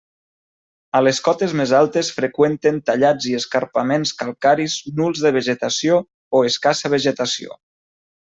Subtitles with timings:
[0.99, 6.01] A les cotes més altes freqüenten tallats i escarpaments calcaris nuls de vegetació
[6.39, 7.61] o escassa vegetació.